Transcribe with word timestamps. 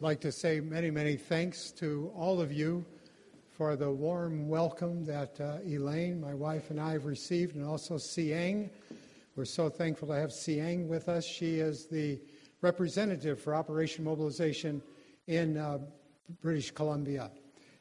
I'd 0.00 0.04
like 0.04 0.20
to 0.22 0.32
say 0.32 0.60
many, 0.60 0.90
many 0.90 1.16
thanks 1.18 1.70
to 1.72 2.10
all 2.16 2.40
of 2.40 2.50
you 2.50 2.86
for 3.50 3.76
the 3.76 3.90
warm 3.90 4.48
welcome 4.48 5.04
that 5.04 5.38
uh, 5.38 5.58
Elaine, 5.62 6.18
my 6.18 6.32
wife, 6.32 6.70
and 6.70 6.80
I 6.80 6.92
have 6.92 7.04
received, 7.04 7.54
and 7.54 7.66
also 7.66 7.98
Siang. 7.98 8.70
We're 9.36 9.44
so 9.44 9.68
thankful 9.68 10.08
to 10.08 10.14
have 10.14 10.32
Siang 10.32 10.88
with 10.88 11.10
us. 11.10 11.26
She 11.26 11.56
is 11.56 11.84
the 11.84 12.18
representative 12.62 13.42
for 13.42 13.54
Operation 13.54 14.02
Mobilization 14.02 14.80
in 15.26 15.58
uh, 15.58 15.80
British 16.40 16.70
Columbia. 16.70 17.30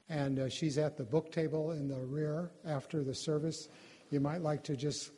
And 0.10 0.40
uh, 0.40 0.50
she's 0.50 0.78
at 0.78 0.98
the 0.98 1.06
book 1.06 1.32
table 1.32 1.72
in 1.72 1.88
the 1.88 2.02
rear 2.02 2.52
after 2.66 3.02
the 3.02 3.16
service. 3.16 3.70
You 4.12 4.20
might 4.20 4.42
like 4.42 4.62
to 4.66 4.76
just 4.76 5.12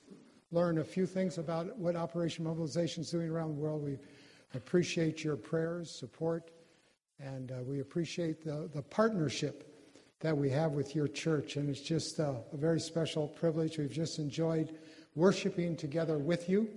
learn 0.52 0.78
a 0.78 0.84
few 0.84 1.08
things 1.08 1.40
about 1.40 1.76
what 1.80 1.96
Operation 1.96 2.44
Mobilization 2.44 3.02
is 3.02 3.10
doing 3.10 3.28
around 3.28 3.56
the 3.56 3.60
world. 3.60 3.84
We 3.84 3.98
appreciate 4.54 5.24
your 5.24 5.36
prayers, 5.36 5.90
support, 5.90 6.52
and 7.24 7.52
uh, 7.52 7.56
we 7.64 7.80
appreciate 7.80 8.44
the, 8.44 8.70
the 8.74 8.82
partnership 8.82 9.68
that 10.22 10.36
we 10.36 10.50
have 10.50 10.74
with 10.74 10.96
your 10.96 11.08
church. 11.08 11.56
And 11.56 11.70
it's 11.70 11.82
just 11.82 12.20
a, 12.20 12.36
a 12.52 12.58
very 12.58 12.80
special 12.80 13.28
privilege. 13.28 13.78
We've 13.78 13.92
just 13.92 14.20
enjoyed 14.20 14.78
worshiping 15.16 15.76
together 15.76 16.18
with 16.18 16.50
you 16.50 16.70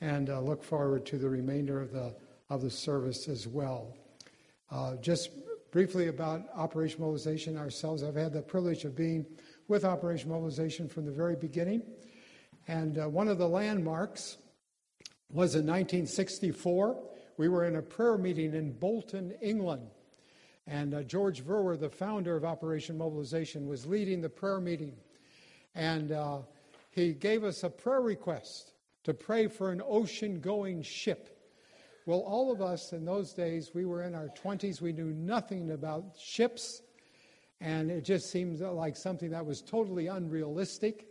and 0.00 0.30
uh, 0.30 0.40
look 0.40 0.62
forward 0.62 1.06
to 1.06 1.18
the 1.18 1.28
remainder 1.28 1.80
of 1.80 1.92
the, 1.92 2.14
of 2.50 2.62
the 2.62 2.70
service 2.70 3.28
as 3.28 3.46
well. 3.46 3.94
Uh, 4.70 4.96
just 4.96 5.30
briefly 5.70 6.08
about 6.08 6.42
Operation 6.54 7.00
Mobilization 7.00 7.56
ourselves, 7.56 8.02
I've 8.02 8.14
had 8.14 8.32
the 8.32 8.42
privilege 8.42 8.84
of 8.84 8.96
being 8.96 9.26
with 9.68 9.84
Operation 9.84 10.30
Mobilization 10.30 10.88
from 10.88 11.04
the 11.04 11.12
very 11.12 11.36
beginning. 11.36 11.82
And 12.68 12.98
uh, 12.98 13.08
one 13.08 13.28
of 13.28 13.38
the 13.38 13.48
landmarks 13.48 14.38
was 15.30 15.54
in 15.54 15.66
1964 15.66 16.96
we 17.36 17.48
were 17.48 17.64
in 17.64 17.76
a 17.76 17.82
prayer 17.82 18.16
meeting 18.16 18.54
in 18.54 18.72
Bolton, 18.72 19.32
England. 19.40 19.88
And 20.66 20.94
uh, 20.94 21.02
George 21.02 21.44
Verwer, 21.44 21.78
the 21.78 21.90
founder 21.90 22.36
of 22.36 22.44
Operation 22.44 22.96
Mobilization, 22.96 23.66
was 23.66 23.86
leading 23.86 24.20
the 24.20 24.28
prayer 24.28 24.60
meeting. 24.60 24.94
And 25.74 26.12
uh, 26.12 26.38
he 26.90 27.12
gave 27.12 27.44
us 27.44 27.64
a 27.64 27.70
prayer 27.70 28.00
request 28.00 28.72
to 29.02 29.12
pray 29.12 29.48
for 29.48 29.72
an 29.72 29.82
ocean 29.84 30.40
going 30.40 30.82
ship. 30.82 31.30
Well, 32.06 32.20
all 32.20 32.52
of 32.52 32.62
us 32.62 32.92
in 32.92 33.04
those 33.04 33.32
days, 33.32 33.72
we 33.74 33.84
were 33.84 34.02
in 34.02 34.14
our 34.14 34.28
20s, 34.28 34.80
we 34.80 34.92
knew 34.92 35.12
nothing 35.12 35.70
about 35.70 36.16
ships, 36.18 36.82
and 37.60 37.90
it 37.90 38.04
just 38.04 38.30
seemed 38.30 38.60
like 38.60 38.96
something 38.96 39.30
that 39.30 39.44
was 39.44 39.62
totally 39.62 40.06
unrealistic. 40.06 41.06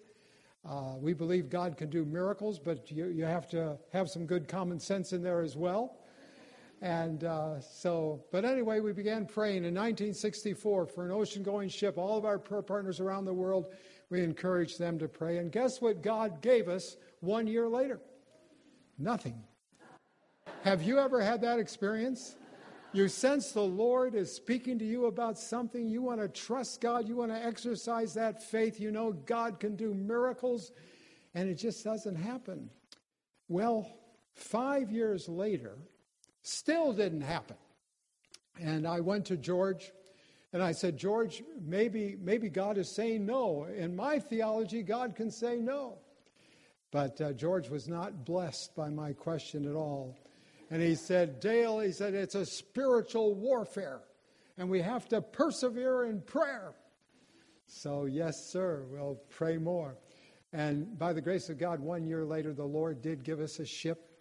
Uh, 0.68 0.96
we 1.00 1.14
believe 1.14 1.50
God 1.50 1.78
can 1.78 1.90
do 1.90 2.06
miracles, 2.06 2.60
but 2.60 2.92
you, 2.92 3.08
you 3.08 3.26
have 3.26 3.50
to 3.50 3.78
have 3.92 4.10
some 4.10 4.26
good 4.26 4.48
common 4.48 4.80
sense 4.80 5.14
in 5.14 5.22
there 5.22 5.42
as 5.42 5.58
well. 5.58 5.98
And 6.84 7.24
uh, 7.24 7.62
so, 7.62 8.26
but 8.30 8.44
anyway, 8.44 8.82
we 8.82 8.92
began 8.92 9.26
praying 9.26 9.64
in 9.64 9.74
1964 9.74 10.86
for 10.88 11.06
an 11.06 11.12
ocean 11.12 11.42
going 11.42 11.70
ship. 11.70 11.98
All 11.98 12.18
of 12.18 12.26
our 12.26 12.38
prayer 12.38 12.62
partners 12.62 13.00
around 13.00 13.24
the 13.24 13.34
world, 13.34 13.68
we 14.10 14.22
encouraged 14.22 14.80
them 14.80 15.00
to 15.00 15.08
pray. 15.08 15.38
And 15.38 15.50
guess 15.50 15.80
what 15.80 16.02
God 16.02 16.42
gave 16.42 16.68
us 16.68 16.98
one 17.22 17.48
year 17.48 17.70
later? 17.70 18.02
Nothing. 19.00 19.42
Have 20.66 20.82
you 20.82 21.00
ever 21.00 21.22
had 21.22 21.40
that 21.44 21.58
experience? 21.58 22.36
You 22.92 23.08
sense 23.08 23.54
the 23.54 23.62
Lord 23.62 24.14
is 24.14 24.30
speaking 24.30 24.78
to 24.80 24.86
you 24.86 25.06
about 25.06 25.40
something. 25.40 25.88
You 25.88 26.02
want 26.02 26.20
to 26.20 26.28
trust 26.28 26.82
God. 26.82 27.08
You 27.08 27.16
want 27.16 27.32
to 27.32 27.42
exercise 27.42 28.14
that 28.16 28.44
faith. 28.44 28.82
You 28.82 28.92
know 28.92 29.14
God 29.14 29.58
can 29.58 29.78
do 29.78 29.94
miracles, 29.94 30.74
and 31.34 31.50
it 31.50 31.56
just 31.56 31.82
doesn't 31.86 32.18
happen. 32.18 32.70
Well, 33.48 33.90
five 34.34 34.92
years 34.92 35.30
later, 35.30 35.78
Still 36.44 36.94
didn't 36.94 37.22
happen. 37.22 37.58
And 38.62 38.88
I 38.88 39.00
went 39.00 39.26
to 39.26 39.38
George 39.38 39.92
and 40.52 40.62
I 40.62 40.74
said, 40.74 40.98
George, 40.98 41.42
maybe, 41.66 42.16
maybe 42.22 42.48
God 42.48 42.78
is 42.78 42.88
saying 42.88 43.26
no. 43.26 43.64
In 43.64 43.96
my 43.96 44.20
theology, 44.20 44.84
God 44.84 45.16
can 45.16 45.32
say 45.32 45.58
no. 45.58 45.98
But 46.92 47.20
uh, 47.20 47.34
George 47.34 47.70
was 47.70 47.88
not 47.88 48.24
blessed 48.24 48.76
by 48.76 48.90
my 48.90 49.14
question 49.14 49.68
at 49.68 49.76
all. 49.76 50.16
And 50.70 50.80
he 50.80 50.94
said, 50.94 51.40
Dale, 51.40 51.80
he 51.80 51.92
said, 51.92 52.14
it's 52.14 52.36
a 52.36 52.46
spiritual 52.46 53.34
warfare, 53.34 54.02
and 54.58 54.70
we 54.70 54.82
have 54.82 55.08
to 55.10 55.22
persevere 55.22 56.06
in 56.06 56.22
prayer. 56.22 56.74
So, 57.68 58.06
yes, 58.06 58.52
sir, 58.52 58.84
we'll 58.92 59.20
pray 59.30 59.58
more. 59.58 59.98
And 60.52 60.98
by 61.00 61.14
the 61.14 61.22
grace 61.22 61.50
of 61.50 61.58
God, 61.58 61.80
one 61.80 62.06
year 62.06 62.24
later, 62.24 62.54
the 62.54 62.64
Lord 62.64 63.02
did 63.02 63.24
give 63.24 63.40
us 63.40 63.60
a 63.60 63.66
ship 63.66 64.13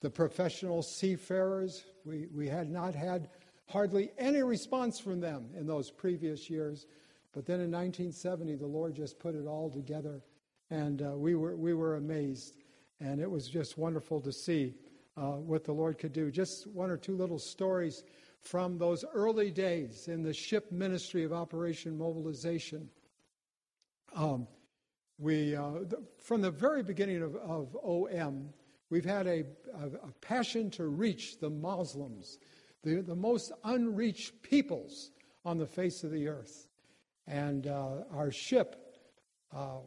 the 0.00 0.10
professional 0.10 0.82
seafarers, 0.82 1.84
we, 2.04 2.26
we 2.34 2.48
had 2.48 2.70
not 2.70 2.94
had 2.94 3.28
hardly 3.68 4.10
any 4.18 4.42
response 4.42 4.98
from 4.98 5.20
them 5.20 5.48
in 5.56 5.66
those 5.66 5.90
previous 5.90 6.48
years. 6.48 6.86
But 7.32 7.46
then 7.46 7.60
in 7.60 7.70
1970, 7.70 8.56
the 8.56 8.66
Lord 8.66 8.94
just 8.94 9.18
put 9.18 9.34
it 9.34 9.46
all 9.46 9.68
together, 9.70 10.22
and 10.70 11.02
uh, 11.02 11.16
we, 11.16 11.34
were, 11.34 11.56
we 11.56 11.74
were 11.74 11.96
amazed. 11.96 12.56
And 13.00 13.20
it 13.20 13.30
was 13.30 13.48
just 13.48 13.76
wonderful 13.76 14.20
to 14.22 14.32
see 14.32 14.74
uh, 15.16 15.32
what 15.32 15.64
the 15.64 15.72
Lord 15.72 15.98
could 15.98 16.12
do. 16.12 16.30
Just 16.30 16.66
one 16.68 16.90
or 16.90 16.96
two 16.96 17.14
little 17.14 17.38
stories 17.38 18.04
from 18.40 18.78
those 18.78 19.04
early 19.12 19.50
days 19.50 20.08
in 20.08 20.22
the 20.22 20.32
ship 20.32 20.70
ministry 20.72 21.24
of 21.24 21.32
Operation 21.32 21.98
Mobilization. 21.98 22.88
Um, 24.14 24.46
we, 25.18 25.56
uh, 25.56 25.70
from 26.18 26.42
the 26.42 26.50
very 26.50 26.82
beginning 26.82 27.22
of, 27.22 27.36
of 27.36 27.76
OM, 27.84 28.50
We've 28.90 29.04
had 29.04 29.26
a, 29.26 29.44
a, 29.74 29.86
a 30.08 30.12
passion 30.20 30.70
to 30.72 30.86
reach 30.86 31.38
the 31.40 31.50
Muslims, 31.50 32.38
the, 32.82 33.02
the 33.02 33.16
most 33.16 33.52
unreached 33.64 34.42
peoples 34.42 35.10
on 35.44 35.58
the 35.58 35.66
face 35.66 36.04
of 36.04 36.10
the 36.10 36.28
earth. 36.28 36.68
And 37.26 37.66
uh, 37.66 38.04
our 38.12 38.30
ship 38.30 38.98
uh, 39.54 39.78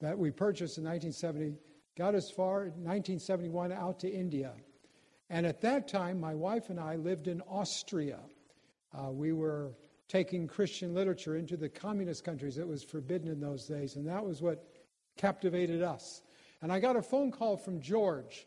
that 0.00 0.18
we 0.18 0.30
purchased 0.30 0.78
in 0.78 0.84
1970 0.84 1.56
got 1.96 2.14
as 2.14 2.30
far, 2.30 2.62
in 2.62 2.84
1971, 2.84 3.72
out 3.72 4.00
to 4.00 4.08
India. 4.08 4.52
And 5.30 5.46
at 5.46 5.60
that 5.60 5.88
time, 5.88 6.20
my 6.20 6.34
wife 6.34 6.70
and 6.70 6.80
I 6.80 6.96
lived 6.96 7.28
in 7.28 7.42
Austria. 7.42 8.18
Uh, 8.96 9.10
we 9.10 9.32
were 9.32 9.72
taking 10.08 10.46
Christian 10.46 10.94
literature 10.94 11.36
into 11.36 11.56
the 11.56 11.68
communist 11.68 12.24
countries. 12.24 12.56
It 12.56 12.66
was 12.66 12.82
forbidden 12.82 13.28
in 13.28 13.40
those 13.40 13.66
days, 13.66 13.96
and 13.96 14.06
that 14.06 14.24
was 14.24 14.40
what 14.40 14.64
captivated 15.16 15.82
us. 15.82 16.22
And 16.60 16.72
I 16.72 16.80
got 16.80 16.96
a 16.96 17.02
phone 17.02 17.30
call 17.30 17.56
from 17.56 17.80
George. 17.80 18.46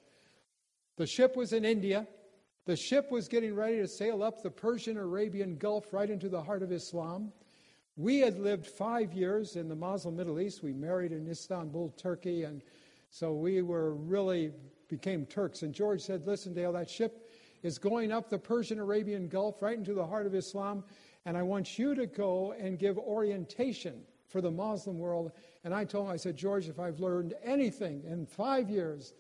The 0.98 1.08
ship 1.08 1.36
was 1.36 1.54
in 1.54 1.66
India. 1.66 2.08
The 2.66 2.76
ship 2.76 3.10
was 3.12 3.28
getting 3.28 3.56
ready 3.56 3.78
to 3.78 3.88
sail 3.88 4.22
up 4.22 4.44
the 4.44 4.52
Persian 4.52 4.98
Arabian 4.98 5.56
Gulf 5.56 5.94
right 5.94 6.10
into 6.10 6.30
the 6.30 6.44
heart 6.44 6.62
of 6.62 6.72
Islam. 6.72 7.32
We 7.98 8.20
had 8.20 8.40
lived 8.40 8.68
five 8.68 9.14
years 9.14 9.56
in 9.56 9.68
the 9.68 9.76
Muslim 9.76 10.16
Middle 10.16 10.40
East. 10.40 10.64
We 10.64 10.74
married 10.74 11.12
in 11.12 11.30
Istanbul, 11.30 11.90
Turkey, 11.98 12.44
and 12.44 12.62
so 13.10 13.34
we 13.34 13.62
were 13.62 13.94
really 13.96 14.52
became 14.88 15.26
Turks. 15.26 15.64
And 15.64 15.74
George 15.74 16.02
said, 16.02 16.28
Listen, 16.28 16.54
Dale, 16.54 16.74
that 16.74 16.90
ship 16.90 17.30
is 17.64 17.78
going 17.78 18.12
up 18.12 18.30
the 18.30 18.38
Persian 18.38 18.80
Arabian 18.80 19.28
Gulf 19.28 19.62
right 19.62 19.78
into 19.78 19.94
the 19.94 20.06
heart 20.06 20.26
of 20.26 20.36
Islam, 20.36 20.84
and 21.26 21.38
I 21.38 21.44
want 21.44 21.78
you 21.78 21.96
to 21.96 22.06
go 22.06 22.54
and 22.54 22.78
give 22.78 22.98
orientation 22.98 24.02
for 24.28 24.42
the 24.42 24.52
Muslim 24.52 24.98
world 24.98 25.32
and 25.64 25.74
I 25.74 25.86
told 25.86 26.08
him, 26.08 26.14
I 26.14 26.18
said, 26.18 26.36
George, 26.36 26.68
if 26.68 26.80
I've 26.80 27.00
learned 27.00 27.34
anything 27.44 28.04
in 28.06 28.26
five 28.26 28.70
years 28.70 29.14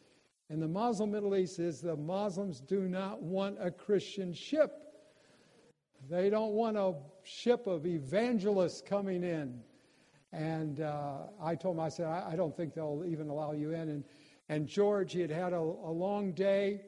in 0.49 0.59
the 0.59 0.67
Muslim 0.67 1.11
Middle 1.11 1.35
East 1.35 1.59
is 1.59 1.81
the 1.81 1.95
Muslims 1.95 2.59
do 2.59 2.87
not 2.87 3.21
want 3.21 3.57
a 3.59 3.71
Christian 3.71 4.33
ship. 4.33 4.73
They 6.09 6.29
don't 6.29 6.53
want 6.53 6.77
a 6.77 6.95
ship 7.23 7.67
of 7.67 7.85
evangelists 7.85 8.81
coming 8.81 9.23
in. 9.23 9.61
And 10.33 10.81
uh, 10.81 11.27
I 11.41 11.55
told 11.55 11.75
him, 11.75 11.81
I 11.81 11.89
said, 11.89 12.07
I, 12.07 12.31
I, 12.31 12.35
don't 12.35 12.55
think 12.55 12.73
they'll 12.73 13.03
even 13.05 13.29
allow 13.29 13.51
you 13.51 13.71
in. 13.71 13.89
And, 13.89 14.03
and 14.49 14.67
George, 14.67 15.13
he 15.13 15.19
had 15.19 15.29
had 15.29 15.53
a, 15.53 15.59
a 15.59 15.91
long 15.91 16.31
day, 16.31 16.81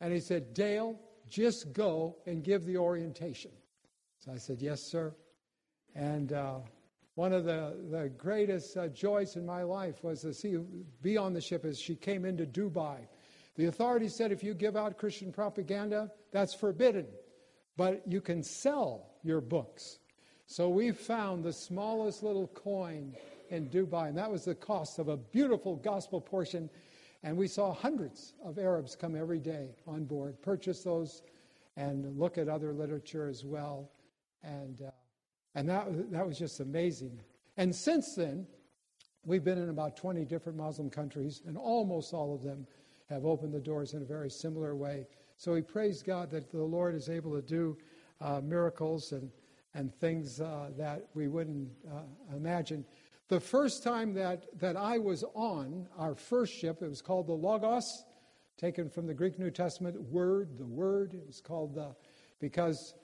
and 0.00 0.12
he 0.12 0.20
said, 0.20 0.52
Dale, 0.52 0.98
just 1.28 1.72
go 1.72 2.16
and 2.26 2.44
give 2.44 2.64
the 2.64 2.76
orientation. 2.76 3.52
So 4.18 4.32
I 4.32 4.36
said, 4.36 4.60
Yes, 4.60 4.82
sir. 4.82 5.14
And 5.94 6.32
uh, 6.32 6.58
one 7.20 7.34
of 7.34 7.44
the, 7.44 7.76
the 7.90 8.08
greatest 8.16 8.78
uh, 8.78 8.88
joys 8.88 9.36
in 9.36 9.44
my 9.44 9.62
life 9.62 10.02
was 10.02 10.22
to 10.22 10.32
see 10.32 10.56
be 11.02 11.18
on 11.18 11.34
the 11.34 11.40
ship 11.42 11.66
as 11.66 11.78
she 11.78 11.94
came 11.94 12.24
into 12.24 12.46
Dubai. 12.46 12.96
The 13.56 13.66
authorities 13.66 14.14
said 14.14 14.32
if 14.32 14.42
you 14.42 14.54
give 14.54 14.74
out 14.74 14.96
Christian 14.96 15.30
propaganda, 15.30 16.10
that's 16.32 16.54
forbidden, 16.54 17.04
but 17.76 18.00
you 18.06 18.22
can 18.22 18.42
sell 18.42 19.10
your 19.22 19.42
books. 19.42 19.98
So 20.46 20.70
we 20.70 20.92
found 20.92 21.44
the 21.44 21.52
smallest 21.52 22.22
little 22.22 22.46
coin 22.46 23.14
in 23.50 23.68
Dubai, 23.68 24.08
and 24.08 24.16
that 24.16 24.30
was 24.30 24.46
the 24.46 24.54
cost 24.54 24.98
of 24.98 25.08
a 25.08 25.18
beautiful 25.18 25.76
gospel 25.76 26.22
portion. 26.22 26.70
And 27.22 27.36
we 27.36 27.48
saw 27.48 27.74
hundreds 27.74 28.32
of 28.42 28.58
Arabs 28.58 28.96
come 28.96 29.14
every 29.14 29.40
day 29.40 29.74
on 29.86 30.06
board, 30.06 30.40
purchase 30.40 30.82
those, 30.84 31.20
and 31.76 32.18
look 32.18 32.38
at 32.38 32.48
other 32.48 32.72
literature 32.72 33.28
as 33.28 33.44
well. 33.44 33.90
And 34.42 34.80
uh, 34.80 34.90
and 35.54 35.68
that, 35.68 36.10
that 36.12 36.26
was 36.26 36.38
just 36.38 36.60
amazing. 36.60 37.20
And 37.56 37.74
since 37.74 38.14
then, 38.14 38.46
we've 39.24 39.44
been 39.44 39.58
in 39.58 39.68
about 39.68 39.96
20 39.96 40.24
different 40.24 40.58
Muslim 40.58 40.90
countries, 40.90 41.42
and 41.46 41.56
almost 41.56 42.14
all 42.14 42.34
of 42.34 42.42
them 42.42 42.66
have 43.08 43.24
opened 43.24 43.52
the 43.52 43.60
doors 43.60 43.94
in 43.94 44.02
a 44.02 44.04
very 44.04 44.30
similar 44.30 44.74
way. 44.76 45.06
So 45.36 45.52
we 45.52 45.62
praise 45.62 46.02
God 46.02 46.30
that 46.30 46.50
the 46.50 46.62
Lord 46.62 46.94
is 46.94 47.08
able 47.08 47.34
to 47.34 47.42
do 47.42 47.76
uh, 48.20 48.40
miracles 48.42 49.12
and, 49.12 49.30
and 49.74 49.92
things 49.94 50.40
uh, 50.40 50.70
that 50.76 51.06
we 51.14 51.28
wouldn't 51.28 51.68
uh, 51.90 52.02
imagine. 52.36 52.84
The 53.28 53.40
first 53.40 53.82
time 53.82 54.14
that, 54.14 54.46
that 54.58 54.76
I 54.76 54.98
was 54.98 55.24
on 55.34 55.88
our 55.96 56.14
first 56.14 56.52
ship, 56.52 56.82
it 56.82 56.88
was 56.88 57.02
called 57.02 57.26
the 57.26 57.32
Logos, 57.32 58.04
taken 58.58 58.90
from 58.90 59.06
the 59.06 59.14
Greek 59.14 59.38
New 59.38 59.50
Testament, 59.50 60.00
Word, 60.00 60.58
the 60.58 60.66
Word. 60.66 61.14
It 61.14 61.26
was 61.26 61.40
called 61.40 61.74
the, 61.74 61.94
because 62.40 62.94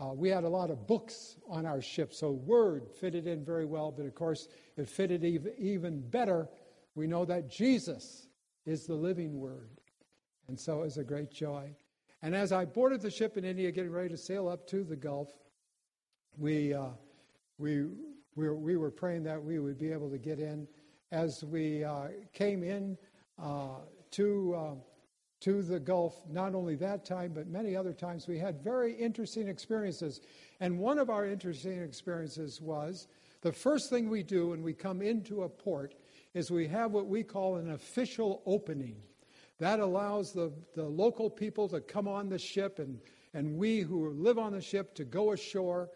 uh, 0.00 0.12
we 0.12 0.28
had 0.28 0.44
a 0.44 0.48
lot 0.48 0.70
of 0.70 0.86
books 0.86 1.36
on 1.48 1.66
our 1.66 1.80
ship, 1.80 2.12
so 2.12 2.30
Word 2.30 2.88
fitted 3.00 3.26
in 3.26 3.44
very 3.44 3.64
well, 3.64 3.92
but 3.92 4.06
of 4.06 4.14
course, 4.14 4.48
it 4.76 4.88
fitted 4.88 5.24
even, 5.24 6.00
better. 6.10 6.48
We 6.94 7.06
know 7.06 7.24
that 7.24 7.48
Jesus 7.48 8.28
is 8.66 8.86
the 8.86 8.94
living 8.94 9.38
Word. 9.38 9.70
And 10.48 10.58
so 10.58 10.80
it 10.80 10.84
was 10.84 10.98
a 10.98 11.04
great 11.04 11.30
joy. 11.30 11.74
And 12.22 12.34
as 12.34 12.52
I 12.52 12.64
boarded 12.64 13.02
the 13.02 13.10
ship 13.10 13.36
in 13.36 13.44
India, 13.44 13.70
getting 13.70 13.92
ready 13.92 14.08
to 14.08 14.16
sail 14.16 14.48
up 14.48 14.66
to 14.68 14.82
the 14.82 14.96
Gulf, 14.96 15.28
we, 16.36 16.74
uh, 16.74 16.88
we, 17.58 17.84
we, 18.34 18.48
were, 18.48 18.56
we 18.56 18.76
were 18.76 18.90
praying 18.90 19.22
that 19.24 19.42
we 19.42 19.58
would 19.58 19.78
be 19.78 19.92
able 19.92 20.10
to 20.10 20.18
get 20.18 20.38
in. 20.38 20.66
As 21.12 21.44
we 21.44 21.84
uh, 21.84 22.08
came 22.32 22.64
in 22.64 22.98
uh, 23.40 23.78
to, 24.12 24.54
uh, 24.54 24.74
to 25.44 25.60
the 25.60 25.78
Gulf, 25.78 26.22
not 26.30 26.54
only 26.54 26.74
that 26.76 27.04
time, 27.04 27.32
but 27.34 27.46
many 27.48 27.76
other 27.76 27.92
times, 27.92 28.26
we 28.26 28.38
had 28.38 28.64
very 28.64 28.94
interesting 28.94 29.46
experiences. 29.46 30.22
And 30.60 30.78
one 30.78 30.98
of 30.98 31.10
our 31.10 31.26
interesting 31.26 31.82
experiences 31.82 32.62
was 32.62 33.08
the 33.42 33.52
first 33.52 33.90
thing 33.90 34.08
we 34.08 34.22
do 34.22 34.48
when 34.48 34.62
we 34.62 34.72
come 34.72 35.02
into 35.02 35.42
a 35.42 35.48
port 35.50 35.96
is 36.32 36.50
we 36.50 36.66
have 36.68 36.92
what 36.92 37.08
we 37.08 37.22
call 37.22 37.56
an 37.56 37.72
official 37.72 38.42
opening. 38.46 38.96
That 39.58 39.80
allows 39.80 40.32
the, 40.32 40.50
the 40.74 40.84
local 40.84 41.28
people 41.28 41.68
to 41.68 41.80
come 41.82 42.08
on 42.08 42.30
the 42.30 42.38
ship 42.38 42.78
and, 42.78 42.98
and 43.34 43.58
we 43.58 43.80
who 43.80 44.08
live 44.12 44.38
on 44.38 44.52
the 44.52 44.62
ship 44.62 44.94
to 44.94 45.04
go 45.04 45.32
ashore. 45.32 45.90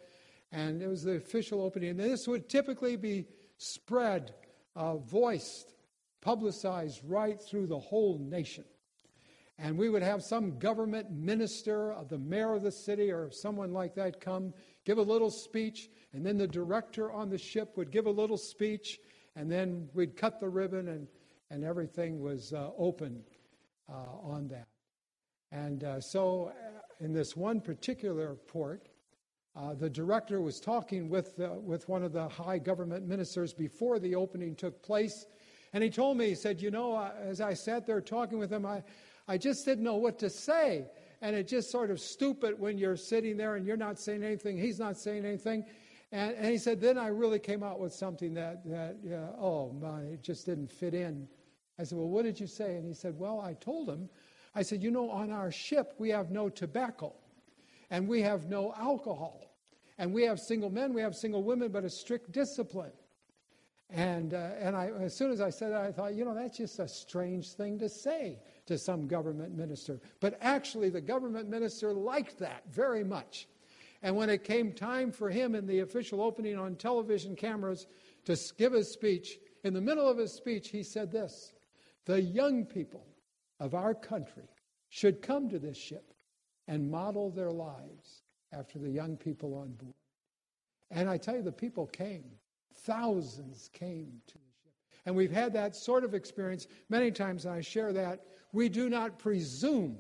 And 0.53 0.83
it 0.83 0.89
was 0.89 1.05
the 1.05 1.17
official 1.17 1.63
opening. 1.63 1.89
And 1.89 2.01
this 2.01 2.29
would 2.29 2.51
typically 2.51 2.97
be 2.97 3.27
spread, 3.57 4.35
uh, 4.77 4.99
voiced, 4.99 5.73
publicized 6.21 7.01
right 7.07 7.41
through 7.41 7.69
the 7.69 7.79
whole 7.79 8.19
nation. 8.19 8.65
And 9.59 9.77
we 9.77 9.89
would 9.89 10.03
have 10.03 10.23
some 10.23 10.59
government 10.59 11.11
minister, 11.11 11.93
uh, 11.93 12.05
the 12.05 12.19
mayor 12.19 12.55
of 12.55 12.63
the 12.63 12.71
city, 12.71 13.11
or 13.11 13.31
someone 13.33 13.73
like 13.73 13.95
that 13.97 14.21
come, 14.21 14.55
give 14.85 14.99
a 14.99 15.03
little 15.03 15.31
speech, 15.31 15.91
and 16.13 16.25
then 16.25 16.39
the 16.39 16.47
director 16.47 17.11
on 17.11 17.29
the 17.29 17.39
ship 17.39 17.77
would 17.77 17.91
give 17.91 18.07
a 18.07 18.11
little 18.11 18.37
speech, 18.37 19.01
and 19.35 19.51
then 19.51 19.89
we'd 19.95 20.17
cut 20.17 20.39
the 20.39 20.49
ribbon, 20.49 20.89
and, 20.89 21.09
and 21.51 21.65
everything 21.65 22.21
was 22.21 22.53
uh, 22.53 22.71
open 22.79 23.21
uh, 23.89 23.95
on 24.23 24.47
that. 24.49 24.69
And 25.51 25.83
uh, 25.83 26.01
so, 26.01 26.53
uh, 26.53 27.05
in 27.05 27.13
this 27.13 27.37
one 27.37 27.61
particular 27.61 28.35
port, 28.47 28.89
uh, 29.57 29.75
the 29.75 29.91
director 29.91 30.41
was 30.41 30.61
talking 30.61 31.09
with, 31.09 31.39
with 31.39 31.89
one 31.89 32.05
of 32.05 32.13
the 32.13 32.29
high 32.29 32.59
government 32.59 33.07
ministers 33.07 33.53
before 33.53 33.99
the 33.99 34.15
opening 34.15 34.55
took 34.55 34.83
place. 34.83 35.27
And 35.73 35.83
he 35.83 35.91
told 35.91 36.17
me, 36.17 36.29
he 36.29 36.35
said, 36.35 36.61
You 36.61 36.71
know, 36.71 37.11
as 37.21 37.41
I 37.41 37.55
sat 37.55 37.87
there 37.87 38.01
talking 38.01 38.39
with 38.39 38.53
him, 38.53 38.65
I, 38.65 38.83
I 39.29 39.39
just 39.39 39.65
didn't 39.65 39.85
know 39.85 39.97
what 39.97 40.19
to 40.21 40.31
say. 40.31 40.87
And 41.21 41.37
it's 41.37 41.51
just 41.51 41.71
sort 41.71 41.91
of 41.91 42.01
stupid 42.01 42.59
when 42.59 42.79
you're 42.79 42.97
sitting 42.97 43.37
there 43.37 43.57
and 43.57 43.67
you're 43.67 43.77
not 43.77 43.99
saying 43.99 44.23
anything, 44.23 44.57
he's 44.57 44.79
not 44.79 44.97
saying 44.97 45.25
anything. 45.25 45.65
And, 46.11 46.35
and 46.37 46.47
he 46.47 46.59
said, 46.59 46.81
Then 46.81 46.97
I 46.97 47.09
really 47.09 47.39
came 47.39 47.63
out 47.63 47.79
with 47.79 47.93
something 47.93 48.35
that, 48.35 48.65
that 48.67 48.97
oh, 49.39 49.73
my, 49.73 50.01
it 50.01 50.23
just 50.23 50.47
didn't 50.47 50.73
fit 50.73 50.95
in 50.95 51.29
I 51.79 51.85
said, 51.85 51.97
Well, 51.97 52.09
what 52.09 52.25
did 52.25 52.41
you 52.41 52.47
say? 52.47 52.77
And 52.77 52.85
he 52.85 52.93
said, 52.93 53.19
Well, 53.19 53.41
I 53.41 53.55
told 53.55 53.89
him, 53.89 54.09
I 54.55 54.63
said, 54.63 54.83
You 54.83 54.91
know, 54.91 55.11
on 55.11 55.31
our 55.31 55.53
ship, 55.53 55.95
we 55.99 56.11
have 56.11 56.31
no 56.31 56.49
tobacco 56.49 57.15
and 57.91 58.09
we 58.09 58.23
have 58.23 58.49
no 58.49 58.75
alcohol. 58.77 59.45
And 59.97 60.13
we 60.13 60.25
have 60.25 60.39
single 60.39 60.71
men, 60.71 60.93
we 60.93 61.03
have 61.03 61.15
single 61.15 61.43
women, 61.43 61.73
but 61.73 61.85
a 61.85 61.91
strict 61.91 62.31
discipline. 62.31 62.93
And, 63.91 64.35
uh, 64.35 64.51
and 64.59 64.77
I, 64.77 64.91
as 65.01 65.17
soon 65.17 65.31
as 65.31 65.41
I 65.41 65.49
said 65.49 65.73
that, 65.73 65.81
I 65.81 65.93
thought, 65.93 66.15
you 66.15 66.25
know, 66.25 66.35
that's 66.35 66.59
just 66.59 66.79
a 66.79 66.87
strange 66.87 67.53
thing 67.53 67.79
to 67.79 67.89
say 67.89 68.39
to 68.67 68.77
some 68.77 69.07
government 69.07 69.57
minister. 69.57 70.01
But 70.21 70.37
actually, 70.43 70.91
the 70.91 71.01
government 71.01 71.49
minister 71.49 71.93
liked 71.95 72.39
that 72.39 72.65
very 72.71 73.03
much. 73.03 73.49
And 74.03 74.15
when 74.15 74.29
it 74.31 74.45
came 74.45 74.73
time 74.73 75.11
for 75.11 75.31
him 75.31 75.55
in 75.55 75.67
the 75.67 75.81
official 75.81 76.21
opening 76.21 76.59
on 76.59 76.77
television 76.77 77.35
cameras 77.35 77.87
to 78.27 78.37
give 78.59 78.73
his 78.73 78.93
speech, 78.93 79.39
in 79.65 79.75
the 79.75 79.81
middle 79.81 80.09
of 80.09 80.19
his 80.19 80.33
speech, 80.33 80.69
he 80.69 80.83
said 80.83 81.11
this 81.11 81.55
the 82.05 82.21
young 82.21 82.65
people 82.65 83.07
of 83.59 83.75
our 83.75 83.95
country 83.95 84.49
should 84.89 85.23
come 85.23 85.49
to 85.49 85.59
this 85.59 85.77
ship 85.77 86.15
and 86.69 86.91
model 86.91 87.31
their 87.31 87.51
lives 87.51 88.23
after 88.53 88.79
the 88.79 88.91
young 88.91 89.17
people 89.17 89.55
on 89.55 89.73
board. 89.73 89.95
And 90.91 91.09
I 91.09 91.17
tell 91.17 91.37
you, 91.37 91.43
the 91.43 91.53
people 91.53 91.87
came. 91.87 92.25
Thousands 92.83 93.71
came 93.73 94.21
to 94.27 94.35
the 94.35 94.53
ship. 94.63 94.73
And 95.07 95.15
we've 95.15 95.33
had 95.33 95.53
that 95.55 95.77
sort 95.77 96.05
of 96.05 96.15
experience 96.15 96.67
many 96.89 97.11
times, 97.11 97.45
and 97.45 97.55
I 97.55 97.61
share 97.61 97.93
that. 97.93 98.25
We 98.53 98.69
do 98.69 98.89
not 98.89 99.19
presume 99.19 99.99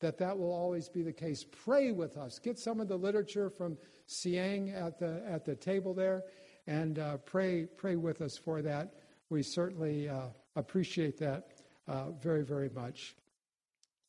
that 0.00 0.18
that 0.18 0.38
will 0.38 0.52
always 0.52 0.88
be 0.88 1.02
the 1.02 1.12
case. 1.12 1.44
Pray 1.64 1.92
with 1.92 2.16
us. 2.16 2.38
Get 2.38 2.58
some 2.58 2.80
of 2.80 2.88
the 2.88 2.96
literature 2.96 3.48
from 3.48 3.78
Siang 4.06 4.70
at 4.70 4.98
the, 4.98 5.22
at 5.26 5.44
the 5.44 5.54
table 5.54 5.94
there, 5.94 6.24
and 6.66 6.98
uh, 6.98 7.16
pray, 7.18 7.64
pray 7.64 7.96
with 7.96 8.20
us 8.20 8.36
for 8.36 8.62
that. 8.62 8.94
We 9.30 9.42
certainly 9.42 10.08
uh, 10.08 10.26
appreciate 10.54 11.18
that 11.18 11.48
uh, 11.88 12.10
very, 12.10 12.44
very 12.44 12.68
much. 12.68 13.16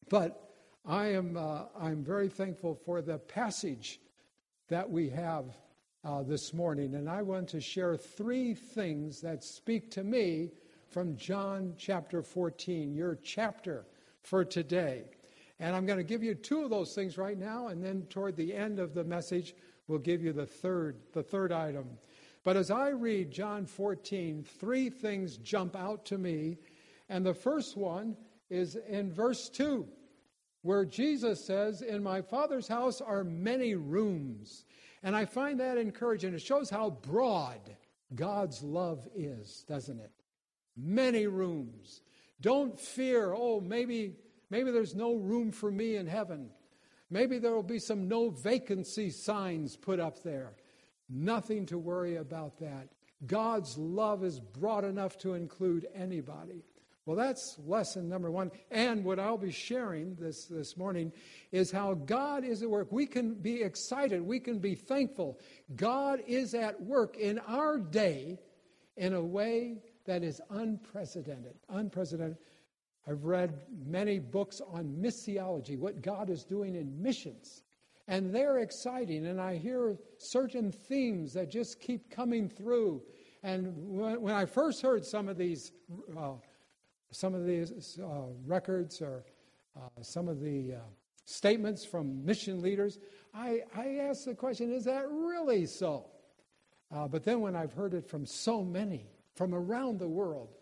But 0.09 0.47
I 0.85 1.07
am 1.07 1.35
uh, 1.35 1.63
I'm 1.77 2.03
very 2.03 2.29
thankful 2.29 2.73
for 2.73 3.01
the 3.01 3.17
passage 3.17 3.99
that 4.69 4.89
we 4.89 5.09
have 5.09 5.45
uh, 6.07 6.23
this 6.23 6.53
morning, 6.53 6.95
and 6.95 7.09
I 7.09 7.21
want 7.21 7.49
to 7.49 7.59
share 7.59 7.97
three 7.97 8.53
things 8.53 9.19
that 9.21 9.43
speak 9.43 9.91
to 9.91 10.05
me 10.05 10.51
from 10.87 11.17
John 11.17 11.73
chapter 11.77 12.23
14, 12.23 12.95
your 12.95 13.19
chapter 13.21 13.85
for 14.21 14.45
today. 14.45 15.03
And 15.59 15.75
I'm 15.75 15.85
going 15.85 15.97
to 15.97 16.05
give 16.05 16.23
you 16.23 16.33
two 16.33 16.63
of 16.63 16.69
those 16.69 16.95
things 16.95 17.17
right 17.17 17.37
now, 17.37 17.67
and 17.67 17.83
then 17.83 18.03
toward 18.03 18.37
the 18.37 18.53
end 18.53 18.79
of 18.79 18.93
the 18.93 19.03
message, 19.03 19.53
we'll 19.89 19.99
give 19.99 20.23
you 20.23 20.31
the 20.31 20.45
third, 20.45 20.95
the 21.11 21.23
third 21.23 21.51
item. 21.51 21.85
But 22.45 22.55
as 22.55 22.71
I 22.71 22.89
read 22.89 23.29
John 23.29 23.65
14, 23.65 24.45
three 24.61 24.89
things 24.89 25.35
jump 25.35 25.75
out 25.75 26.05
to 26.05 26.17
me. 26.17 26.57
And 27.09 27.25
the 27.25 27.33
first 27.33 27.75
one 27.75 28.15
is 28.49 28.77
in 28.87 29.11
verse 29.11 29.49
2, 29.49 29.85
where 30.61 30.85
Jesus 30.85 31.43
says, 31.43 31.81
In 31.81 32.01
my 32.01 32.21
Father's 32.21 32.69
house 32.69 33.01
are 33.01 33.25
many 33.25 33.75
rooms. 33.75 34.63
And 35.07 35.15
I 35.15 35.23
find 35.23 35.61
that 35.61 35.77
encouraging. 35.77 36.33
It 36.33 36.41
shows 36.41 36.69
how 36.69 36.89
broad 36.89 37.61
God's 38.13 38.61
love 38.61 39.07
is, 39.15 39.63
doesn't 39.65 40.01
it? 40.01 40.11
Many 40.75 41.27
rooms. 41.27 42.01
Don't 42.41 42.77
fear, 42.77 43.33
oh, 43.33 43.61
maybe, 43.61 44.17
maybe 44.49 44.69
there's 44.69 44.95
no 44.95 45.15
room 45.15 45.53
for 45.53 45.71
me 45.71 45.95
in 45.95 46.07
heaven. 46.07 46.49
Maybe 47.09 47.39
there 47.39 47.53
will 47.53 47.63
be 47.63 47.79
some 47.79 48.09
no 48.09 48.31
vacancy 48.31 49.09
signs 49.09 49.77
put 49.77 50.01
up 50.01 50.23
there. 50.23 50.57
Nothing 51.07 51.65
to 51.67 51.77
worry 51.77 52.17
about 52.17 52.59
that. 52.59 52.89
God's 53.25 53.77
love 53.77 54.25
is 54.25 54.41
broad 54.41 54.83
enough 54.83 55.17
to 55.19 55.35
include 55.35 55.87
anybody. 55.95 56.65
Well, 57.07 57.15
that's 57.15 57.57
lesson 57.65 58.09
number 58.09 58.29
one. 58.29 58.51
And 58.69 59.05
what 59.05 59.17
I'll 59.17 59.37
be 59.37 59.49
sharing 59.49 60.15
this, 60.15 60.43
this 60.47 60.75
morning 60.75 61.13
is 61.53 61.71
how 61.71 61.93
God 61.93 62.43
is 62.43 62.61
at 62.61 62.69
work. 62.69 62.91
We 62.91 63.05
can 63.05 63.35
be 63.35 63.63
excited, 63.63 64.21
we 64.21 64.41
can 64.41 64.59
be 64.59 64.75
thankful. 64.75 65.39
God 65.77 66.21
is 66.27 66.53
at 66.53 66.81
work 66.81 67.15
in 67.15 67.39
our 67.47 67.79
day 67.79 68.37
in 68.97 69.13
a 69.13 69.21
way 69.21 69.77
that 70.05 70.21
is 70.21 70.41
unprecedented. 70.49 71.53
Unprecedented. 71.69 72.39
I've 73.07 73.23
read 73.23 73.57
many 73.85 74.19
books 74.19 74.59
on 74.69 74.97
missiology, 74.99 75.79
what 75.79 76.01
God 76.01 76.29
is 76.29 76.43
doing 76.43 76.75
in 76.75 77.01
missions. 77.01 77.63
And 78.09 78.35
they're 78.35 78.59
exciting, 78.59 79.27
and 79.27 79.39
I 79.39 79.55
hear 79.55 79.97
certain 80.17 80.73
themes 80.73 81.31
that 81.35 81.49
just 81.49 81.79
keep 81.79 82.11
coming 82.11 82.49
through. 82.49 83.01
And 83.43 83.73
when 83.77 84.33
I 84.33 84.45
first 84.45 84.81
heard 84.81 85.05
some 85.05 85.29
of 85.29 85.37
these, 85.37 85.71
uh, 86.17 86.33
some 87.11 87.33
of 87.33 87.45
these 87.45 87.99
uh, 87.99 88.27
records 88.45 89.01
or 89.01 89.25
uh, 89.75 90.01
some 90.01 90.27
of 90.27 90.41
the 90.41 90.73
uh, 90.73 90.79
statements 91.25 91.85
from 91.85 92.25
mission 92.25 92.61
leaders, 92.61 92.99
I, 93.33 93.61
I 93.75 93.95
asked 93.97 94.25
the 94.25 94.33
question, 94.33 94.73
is 94.73 94.85
that 94.85 95.09
really 95.09 95.65
so? 95.65 96.07
Uh, 96.93 97.07
but 97.07 97.23
then 97.23 97.41
when 97.41 97.55
I've 97.55 97.73
heard 97.73 97.93
it 97.93 98.07
from 98.07 98.25
so 98.25 98.63
many 98.63 99.07
from 99.35 99.53
around 99.53 99.99
the 99.99 100.07
world, 100.07 100.55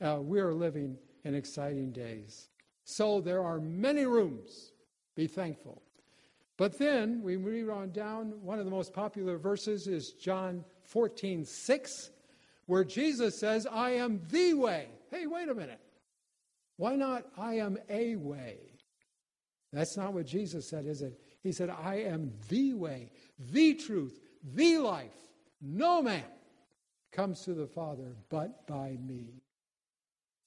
uh, 0.00 0.18
we 0.20 0.40
are 0.40 0.52
living 0.52 0.96
in 1.24 1.34
exciting 1.34 1.90
days. 1.90 2.48
So 2.84 3.20
there 3.20 3.42
are 3.42 3.60
many 3.60 4.04
rooms. 4.06 4.72
Be 5.14 5.26
thankful. 5.26 5.82
But 6.56 6.78
then 6.78 7.22
we 7.22 7.36
read 7.36 7.70
on 7.70 7.90
down, 7.90 8.34
one 8.42 8.58
of 8.58 8.66
the 8.66 8.70
most 8.70 8.92
popular 8.92 9.38
verses 9.38 9.86
is 9.86 10.12
John 10.12 10.64
14, 10.84 11.44
6, 11.44 12.10
where 12.66 12.84
Jesus 12.84 13.38
says, 13.38 13.66
I 13.66 13.90
am 13.92 14.20
the 14.28 14.54
way. 14.54 14.88
Hey, 15.10 15.26
wait 15.26 15.48
a 15.48 15.54
minute. 15.54 15.80
Why 16.80 16.96
not, 16.96 17.26
I 17.36 17.56
am 17.56 17.76
a 17.90 18.16
way? 18.16 18.56
That's 19.70 19.98
not 19.98 20.14
what 20.14 20.24
Jesus 20.24 20.66
said, 20.66 20.86
is 20.86 21.02
it? 21.02 21.20
He 21.42 21.52
said, 21.52 21.68
I 21.68 21.96
am 21.96 22.32
the 22.48 22.72
way, 22.72 23.10
the 23.38 23.74
truth, 23.74 24.18
the 24.42 24.78
life. 24.78 25.12
No 25.60 26.00
man 26.00 26.24
comes 27.12 27.42
to 27.42 27.52
the 27.52 27.66
Father 27.66 28.16
but 28.30 28.66
by 28.66 28.96
me. 29.06 29.42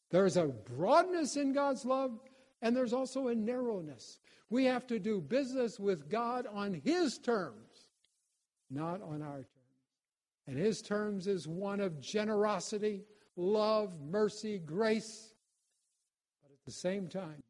There's 0.10 0.36
a 0.36 0.48
broadness 0.48 1.36
in 1.38 1.54
God's 1.54 1.86
love, 1.86 2.20
and 2.64 2.76
there's 2.76 2.94
also 2.94 3.28
a 3.28 3.36
narrowness. 3.36 4.18
We 4.50 4.66
have 4.66 4.88
to 4.88 4.98
do 4.98 5.22
business 5.22 5.80
with 5.80 6.10
God 6.10 6.48
on 6.52 6.82
His 6.84 7.20
terms, 7.20 7.90
not 8.72 9.04
on 9.04 9.22
our 9.22 9.36
terms. 9.36 9.48
And 10.48 10.58
His 10.58 10.82
terms 10.82 11.28
is 11.28 11.48
one 11.48 11.80
of 11.80 12.02
generosity, 12.02 13.04
love, 13.36 14.02
mercy, 14.02 14.58
grace. 14.58 15.33
The 16.66 16.72
same 16.72 17.08
time, 17.08 17.44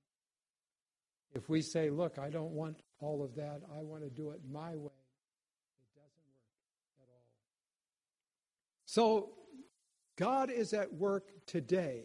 if 1.34 1.50
we 1.50 1.62
say, 1.62 1.89
Look, 1.89 2.17
I 2.17 2.29
don't 2.29 2.51
want 2.51 2.82
all 3.00 3.24
of 3.24 3.36
that, 3.36 3.62
I 3.77 3.82
want 3.82 4.03
to 4.03 4.10
do 4.10 4.32
it 4.32 4.41
my 4.51 4.75
way, 4.75 4.91
it 5.79 5.96
doesn't 5.96 6.27
work 6.29 6.48
at 7.00 7.08
all. 7.12 7.24
So, 8.86 9.29
God 10.15 10.51
is 10.51 10.74
at 10.74 10.93
work 10.93 11.32
today 11.48 12.03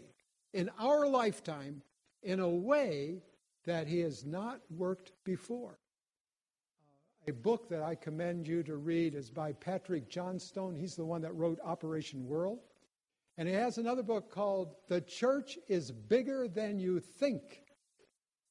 in 0.54 0.70
our 0.78 1.06
lifetime 1.06 1.82
in 2.22 2.40
a 2.40 2.48
way 2.48 3.22
that 3.64 3.86
He 3.86 4.00
has 4.00 4.24
not 4.24 4.60
worked 4.70 5.12
before. 5.24 5.78
A 7.26 7.32
book 7.32 7.68
that 7.68 7.82
I 7.82 7.94
commend 7.94 8.48
you 8.48 8.62
to 8.62 8.76
read 8.76 9.14
is 9.14 9.28
by 9.28 9.52
Patrick 9.52 10.08
Johnstone. 10.08 10.74
He's 10.74 10.94
the 10.94 11.04
one 11.04 11.20
that 11.20 11.34
wrote 11.34 11.58
Operation 11.62 12.26
World. 12.26 12.60
And 13.38 13.48
he 13.48 13.54
has 13.54 13.78
another 13.78 14.02
book 14.02 14.32
called 14.32 14.74
The 14.88 15.00
Church 15.00 15.58
is 15.68 15.92
Bigger 15.92 16.48
Than 16.48 16.80
You 16.80 16.98
Think. 16.98 17.62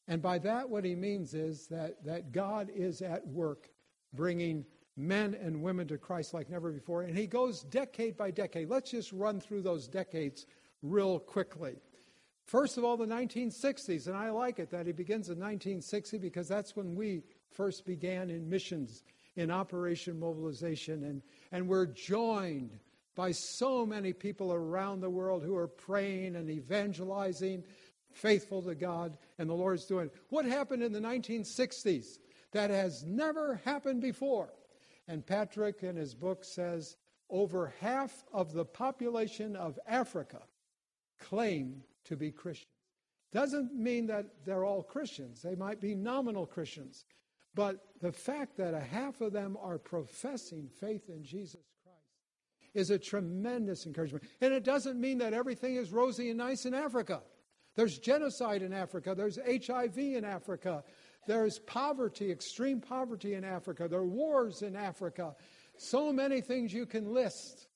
And 0.08 0.22
by 0.22 0.40
that, 0.40 0.70
what 0.70 0.86
he 0.86 0.96
means 0.96 1.34
is 1.34 1.68
that, 1.68 2.06
that 2.06 2.32
God 2.32 2.70
is 2.74 3.02
at 3.02 3.28
work 3.28 3.70
bringing 4.14 4.66
men 4.96 5.36
and 5.36 5.62
women 5.62 5.90
to 5.90 5.98
Christ 5.98 6.34
like 6.34 6.50
never 6.50 6.72
before. 6.72 7.02
And 7.02 7.18
he 7.18 7.28
goes 7.28 7.64
decade 7.64 8.16
by 8.16 8.32
decade. 8.32 8.70
Let's 8.70 8.92
just 8.92 9.12
run 9.12 9.42
through 9.42 9.64
those 9.64 9.90
decades 9.90 10.46
real 10.82 11.20
quickly. 11.20 11.76
First 12.46 12.78
of 12.78 12.86
all, 12.86 12.96
the 12.96 13.06
1960s, 13.06 14.08
and 14.08 14.16
I 14.16 14.30
like 14.30 14.58
it 14.58 14.72
that 14.72 14.86
he 14.86 14.94
begins 14.94 15.28
in 15.28 15.38
1960 15.38 16.18
because 16.18 16.48
that's 16.48 16.78
when 16.78 16.96
we 16.96 17.24
first 17.52 17.86
began 17.86 18.30
in 18.30 18.50
missions, 18.50 19.04
in 19.36 19.52
Operation 19.52 20.18
Mobilization, 20.18 21.04
and, 21.04 21.22
and 21.52 21.68
we're 21.68 21.88
joined 21.88 22.80
by 23.18 23.32
so 23.32 23.84
many 23.84 24.14
people 24.14 24.54
around 24.54 25.02
the 25.02 25.10
world 25.10 25.44
who 25.44 25.56
are 25.56 25.68
praying 25.68 26.36
and 26.36 26.52
evangelizing, 26.52 27.64
faithful 28.14 28.62
to 28.62 28.76
God, 28.76 29.18
and 29.40 29.50
the 29.50 29.56
Lord's 29.56 29.86
doing. 29.86 30.12
What 30.30 30.46
happened 30.46 30.84
in 30.84 30.94
the 30.94 31.00
1960s 31.00 32.20
that 32.52 32.70
has 32.70 33.04
never 33.04 33.60
happened 33.66 34.02
before? 34.02 34.54
And 35.08 35.26
Patrick 35.26 35.82
in 35.82 35.96
his 35.96 36.14
book 36.14 36.46
says 36.46 36.96
over 37.32 37.74
half 37.82 38.24
of 38.32 38.54
the 38.54 38.66
population 38.66 39.56
of 39.56 39.80
Africa 39.88 40.44
claim 41.20 41.82
to 42.06 42.16
be 42.16 42.32
Christians. 42.32 42.72
Doesn't 43.34 43.74
mean 43.74 44.06
that 44.08 44.28
they're 44.46 44.64
all 44.64 44.84
Christians, 44.84 45.42
they 45.42 45.56
might 45.56 45.82
be 45.82 45.96
nominal 45.96 46.46
Christians. 46.46 47.06
But 47.56 47.84
the 48.00 48.12
fact 48.12 48.58
that 48.58 48.76
a 48.76 48.80
half 48.80 49.22
of 49.22 49.34
them 49.34 49.58
are 49.60 49.80
professing 49.80 50.70
faith 50.80 51.10
in 51.10 51.24
Jesus 51.24 51.67
is 52.74 52.90
a 52.90 53.00
tremendous 53.00 53.86
encouragement. 53.86 54.24
And 54.42 54.54
it 54.54 54.64
doesn't 54.64 55.00
mean 55.00 55.18
that 55.20 55.34
everything 55.34 55.76
is 55.76 55.92
rosy 55.92 56.30
and 56.30 56.38
nice 56.38 56.66
in 56.66 56.74
Africa. 56.74 57.22
There's 57.76 58.00
genocide 58.00 58.64
in 58.64 58.74
Africa, 58.74 59.14
there's 59.16 59.38
HIV 59.38 59.98
in 59.98 60.26
Africa, 60.26 60.84
there's 61.28 61.60
poverty, 61.60 62.32
extreme 62.32 62.82
poverty 62.82 63.36
in 63.36 63.44
Africa, 63.44 63.88
there 63.88 64.00
are 64.00 64.06
wars 64.06 64.64
in 64.64 64.76
Africa. 64.76 65.36
So 65.78 66.12
many 66.12 66.42
things 66.42 66.74
you 66.74 66.88
can 66.88 67.14
list. 67.14 67.68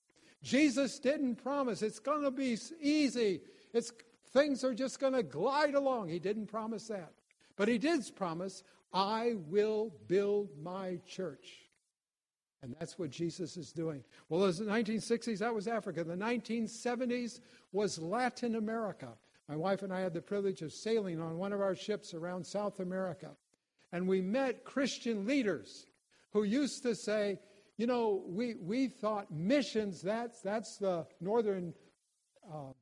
Jesus 0.42 0.98
didn't 0.98 1.36
promise 1.36 1.84
it's 1.84 2.00
going 2.00 2.24
to 2.24 2.32
be 2.32 2.58
easy. 2.82 3.42
It's 3.74 3.92
things 4.34 4.64
are 4.64 4.74
just 4.74 5.00
going 5.00 5.14
to 5.14 5.24
glide 5.24 5.76
along. 5.76 6.10
He 6.10 6.20
didn't 6.20 6.48
promise 6.48 6.88
that. 6.88 7.12
But 7.56 7.68
he 7.68 7.78
did 7.78 8.04
promise, 8.16 8.64
I 8.94 9.36
will 9.50 9.94
build 10.08 10.50
my 10.62 11.00
church. 11.06 11.70
And 12.64 12.76
that's 12.80 13.00
what 13.00 13.10
Jesus 13.10 13.58
is 13.58 13.72
doing. 13.72 14.04
Well, 14.30 14.46
in 14.46 14.52
the 14.56 14.72
1960s, 14.72 15.40
that 15.40 15.54
was 15.54 15.68
Africa. 15.68 16.04
The 16.04 16.16
1970s 16.16 17.40
was 17.72 17.98
Latin 17.98 18.56
America. 18.56 19.10
My 19.50 19.56
wife 19.56 19.82
and 19.82 19.92
I 19.92 20.02
had 20.02 20.14
the 20.14 20.22
privilege 20.22 20.62
of 20.62 20.72
sailing 20.72 21.20
on 21.20 21.38
one 21.38 21.54
of 21.54 21.62
our 21.62 21.76
ships 21.76 22.14
around 22.14 22.46
South 22.46 22.80
America. 22.80 23.32
And 23.92 24.08
we 24.08 24.22
met 24.22 24.64
Christian 24.64 25.26
leaders 25.26 25.88
who 26.32 26.44
used 26.44 26.84
to 26.84 26.96
say, 26.96 27.40
you 27.78 27.88
know, 27.88 28.24
we, 28.28 28.56
we 28.62 28.88
thought 28.88 29.32
missions, 29.32 30.02
that's, 30.02 30.42
that's 30.42 30.78
the 30.78 31.08
northern 31.20 31.74
uh, 32.48 32.74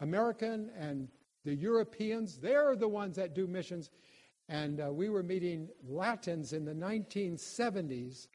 American 0.00 0.70
and 0.78 1.08
the 1.44 1.54
Europeans, 1.54 2.38
they're 2.38 2.76
the 2.76 2.88
ones 2.88 3.16
that 3.16 3.34
do 3.34 3.46
missions. 3.46 3.90
And 4.48 4.80
uh, 4.80 4.92
we 4.92 5.08
were 5.08 5.22
meeting 5.22 5.68
Latins 5.86 6.52
in 6.52 6.64
the 6.64 6.72
1970s 6.72 8.28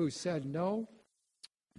who 0.00 0.08
said, 0.08 0.46
no, 0.46 0.88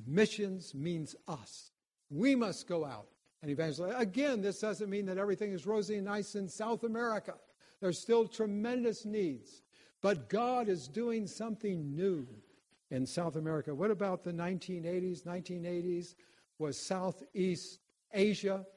missions 0.05 0.75
means 0.75 1.15
us. 1.27 1.71
We 2.11 2.35
must 2.35 2.67
go 2.67 2.85
out 2.85 3.07
and 3.41 3.49
evangelize. 3.49 3.95
Again, 3.97 4.43
this 4.43 4.59
doesn't 4.59 4.91
mean 4.91 5.07
that 5.07 5.17
everything 5.17 5.53
is 5.53 5.65
rosy 5.65 5.95
and 5.95 6.05
nice 6.05 6.35
in 6.35 6.47
South 6.47 6.83
America. 6.83 7.33
There's 7.79 7.97
still 7.97 8.27
tremendous 8.27 9.05
needs. 9.05 9.63
But 10.01 10.29
God 10.29 10.69
is 10.69 10.87
doing 10.87 11.25
something 11.25 11.95
new 11.95 12.27
in 12.91 13.07
South 13.07 13.37
America. 13.37 13.73
What 13.73 13.89
about 13.89 14.23
the 14.23 14.33
1980s? 14.33 15.23
1980s 15.23 16.13
was 16.59 16.77
Southeast 16.77 17.79
Asia. 18.13 18.67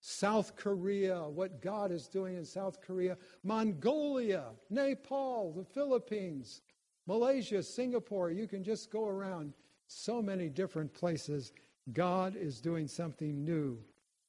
South 0.00 0.56
Korea, 0.56 1.22
what 1.22 1.60
God 1.60 1.90
is 1.90 2.06
doing 2.06 2.36
in 2.36 2.44
South 2.44 2.80
Korea, 2.80 3.16
Mongolia, 3.42 4.44
Nepal, 4.70 5.52
the 5.52 5.64
Philippines, 5.64 6.60
Malaysia, 7.08 7.62
Singapore. 7.62 8.30
You 8.30 8.46
can 8.46 8.62
just 8.62 8.90
go 8.92 9.08
around 9.08 9.54
so 9.86 10.20
many 10.20 10.50
different 10.50 10.92
places. 10.92 11.52
God 11.94 12.36
is 12.36 12.60
doing 12.60 12.86
something 12.86 13.42
new 13.44 13.78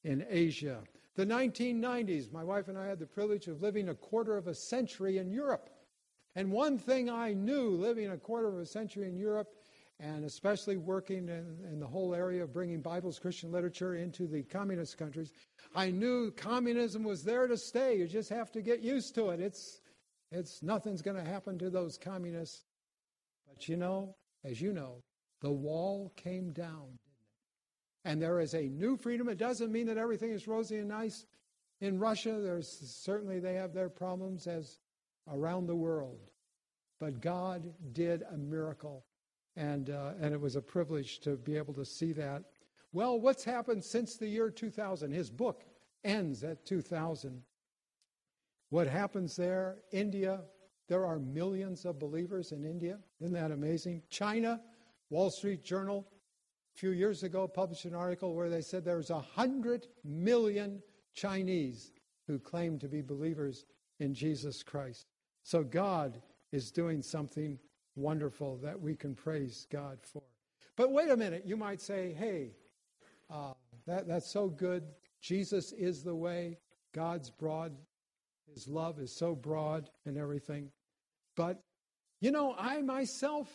in 0.05 0.25
Asia. 0.29 0.79
The 1.15 1.25
1990s, 1.25 2.31
my 2.31 2.43
wife 2.43 2.69
and 2.69 2.77
I 2.77 2.87
had 2.87 2.97
the 2.97 3.05
privilege 3.05 3.47
of 3.47 3.61
living 3.61 3.89
a 3.89 3.95
quarter 3.95 4.37
of 4.37 4.47
a 4.47 4.55
century 4.55 5.17
in 5.17 5.29
Europe. 5.29 5.69
And 6.35 6.53
one 6.53 6.77
thing 6.77 7.09
I 7.09 7.33
knew 7.33 7.71
living 7.71 8.11
a 8.11 8.17
quarter 8.17 8.47
of 8.47 8.57
a 8.57 8.65
century 8.65 9.09
in 9.09 9.17
Europe 9.17 9.49
and 9.99 10.23
especially 10.23 10.77
working 10.77 11.27
in, 11.27 11.57
in, 11.69 11.77
the 11.81 11.85
whole 11.85 12.15
area 12.15 12.41
of 12.41 12.53
bringing 12.53 12.79
Bible's 12.79 13.19
Christian 13.19 13.51
literature 13.51 13.95
into 13.95 14.27
the 14.27 14.43
communist 14.43 14.97
countries, 14.97 15.33
I 15.75 15.91
knew 15.91 16.31
communism 16.31 17.03
was 17.03 17.25
there 17.25 17.47
to 17.47 17.57
stay. 17.57 17.97
You 17.97 18.07
just 18.07 18.29
have 18.29 18.49
to 18.53 18.61
get 18.61 18.79
used 18.79 19.13
to 19.15 19.31
it. 19.31 19.41
It's, 19.41 19.81
it's 20.31 20.63
nothing's 20.63 21.01
going 21.01 21.17
to 21.17 21.29
happen 21.29 21.59
to 21.59 21.69
those 21.69 21.97
communists. 21.97 22.63
But 23.59 23.67
you 23.67 23.75
know, 23.75 24.15
as 24.45 24.61
you 24.61 24.71
know, 24.71 25.03
the 25.41 25.51
wall 25.51 26.13
came 26.15 26.53
down, 26.53 26.97
And 28.05 28.21
there 28.21 28.39
is 28.39 28.53
a 28.53 28.69
new 28.69 28.95
freedom. 28.95 29.27
It 29.27 29.37
doesn't 29.37 29.69
mean 29.69 29.87
that 29.87 29.97
everything 29.97 30.31
is 30.31 30.47
rosy 30.47 30.77
and 30.77 30.87
nice 30.87 31.25
in 31.81 31.99
Russia. 31.99 32.39
There's 32.39 32.69
certainly 32.69 33.41
they 33.41 33.55
have 33.55 33.73
their 33.73 33.89
problems 33.89 34.47
as 34.47 34.79
around 35.27 35.67
the 35.67 35.75
world. 35.75 36.21
But 37.01 37.19
God 37.19 37.73
did 37.91 38.23
a 38.31 38.37
miracle 38.37 39.03
and, 39.57 39.89
uh, 39.89 40.13
and 40.21 40.33
it 40.33 40.39
was 40.39 40.55
a 40.55 40.61
privilege 40.61 41.19
to 41.21 41.35
be 41.35 41.57
able 41.57 41.73
to 41.73 41.85
see 41.85 42.13
that. 42.13 42.45
Well, 42.93 43.19
what's 43.19 43.43
happened 43.43 43.83
since 43.83 44.15
the 44.15 44.27
year 44.27 44.49
2000? 44.49 45.11
His 45.11 45.29
book 45.29 45.65
ends 46.05 46.45
at 46.45 46.65
2000. 46.65 47.43
What 48.69 48.87
happens 48.87 49.35
there? 49.35 49.79
India, 49.91 50.43
there 50.89 51.05
are 51.05 51.19
millions 51.19 51.85
of 51.85 51.99
believers 51.99 52.51
in 52.51 52.65
India. 52.65 52.97
Isn't 53.21 53.33
that 53.33 53.51
amazing? 53.51 54.01
China, 54.09 54.59
Wall 55.11 55.29
Street 55.29 55.63
Journal, 55.63 56.05
a 56.75 56.79
few 56.79 56.89
years 56.89 57.21
ago 57.21 57.47
published 57.47 57.85
an 57.85 57.93
article 57.93 58.35
where 58.35 58.49
they 58.49 58.61
said 58.61 58.83
there's 58.83 59.11
100 59.11 59.87
million 60.03 60.81
Chinese 61.13 61.91
who 62.27 62.39
claim 62.39 62.79
to 62.79 62.87
be 62.87 63.01
believers 63.01 63.65
in 63.99 64.15
Jesus 64.15 64.63
Christ. 64.63 65.05
So 65.43 65.63
God 65.63 66.21
is 66.51 66.71
doing 66.71 67.03
something 67.03 67.59
wonderful 67.95 68.57
that 68.57 68.79
we 68.79 68.95
can 68.95 69.13
praise 69.13 69.67
God 69.71 69.99
for. 70.01 70.23
But 70.75 70.91
wait 70.91 71.09
a 71.11 71.17
minute, 71.17 71.43
you 71.45 71.55
might 71.57 71.81
say, 71.81 72.13
hey, 72.17 72.53
uh, 73.29 73.53
that, 73.85 74.07
that's 74.07 74.31
so 74.31 74.47
good. 74.47 74.83
Jesus 75.21 75.71
is 75.73 76.03
the 76.03 76.15
way. 76.15 76.57
God's 76.93 77.29
broad. 77.29 77.75
His 78.53 78.67
love 78.67 78.99
is 78.99 79.15
so 79.15 79.35
broad 79.35 79.89
and 80.05 80.17
everything. 80.17 80.71
But, 81.39 81.63
you 82.19 82.31
know, 82.31 82.53
I 82.59 82.81
myself, 82.81 83.47